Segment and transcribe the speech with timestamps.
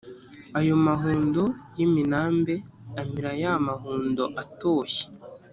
[0.59, 1.41] ayo mahundo
[1.77, 2.53] y’iminambe
[3.01, 5.03] amira ya mahundo atoshye